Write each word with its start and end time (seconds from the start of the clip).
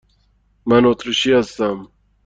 من 0.65 0.85
اتریشی 0.85 1.33
هستم. 1.33 1.89